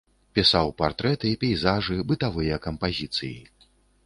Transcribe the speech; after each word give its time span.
Пісаў 0.37 0.71
партрэты, 0.79 1.33
пейзажы, 1.43 1.99
бытавыя 2.13 2.59
кампазіцыі. 2.65 3.37